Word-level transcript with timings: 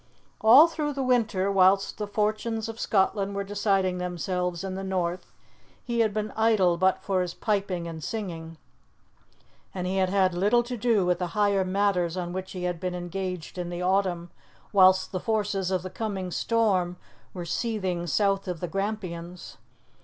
All 0.39 0.67
through 0.67 0.93
the 0.93 1.03
winter, 1.03 1.51
whilst 1.51 1.99
the 1.99 2.07
fortunes 2.07 2.67
of 2.67 2.79
Scotland 2.79 3.35
were 3.35 3.43
deciding 3.43 3.99
themselves 3.99 4.63
in 4.63 4.73
the 4.73 4.83
North, 4.83 5.31
he 5.85 5.99
had 5.99 6.11
been 6.11 6.33
idle 6.35 6.75
but 6.75 7.03
for 7.03 7.21
his 7.21 7.35
piping 7.35 7.87
and 7.87 8.03
singing, 8.03 8.57
and 9.75 9.85
he 9.85 9.97
had 9.97 10.09
had 10.09 10.33
little 10.33 10.63
to 10.63 10.75
do 10.75 11.05
with 11.05 11.19
the 11.19 11.27
higher 11.37 11.63
matters 11.63 12.17
on 12.17 12.33
which 12.33 12.53
he 12.53 12.63
had 12.63 12.79
been 12.79 12.95
engaged 12.95 13.59
in 13.59 13.69
the 13.69 13.83
autumn, 13.83 14.31
whilst 14.73 15.11
the 15.11 15.19
forces 15.19 15.69
of 15.69 15.83
the 15.83 15.91
coming 15.91 16.31
storm 16.31 16.97
were 17.35 17.45
seething 17.45 18.07
south 18.07 18.47
of 18.47 18.59
the 18.59 18.67
Grampians. 18.67 19.57